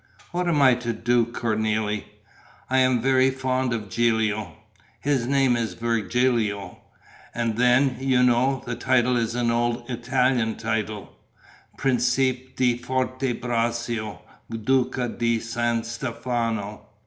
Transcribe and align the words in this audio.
What 0.31 0.47
am 0.47 0.63
I 0.63 0.73
to 0.73 0.93
do, 0.93 1.27
Cornélie? 1.27 2.05
I'm 2.71 3.03
very 3.03 3.29
fond 3.29 3.71
of 3.71 3.87
Gilio: 3.91 4.55
his 4.99 5.27
name 5.27 5.55
is 5.55 5.75
Virgilio. 5.75 6.79
And 7.35 7.55
then, 7.55 7.97
you 7.99 8.23
know, 8.23 8.63
the 8.65 8.73
title 8.75 9.15
is 9.15 9.35
an 9.35 9.51
old 9.51 9.87
Italian 9.91 10.55
title: 10.57 11.15
Principe 11.77 12.55
di 12.55 12.79
Forte 12.79 13.31
Braccio, 13.33 14.23
Duca 14.49 15.07
di 15.07 15.39
San 15.39 15.83
Stefano.... 15.83 16.87